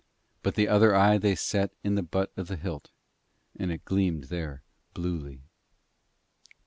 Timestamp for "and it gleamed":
3.59-4.29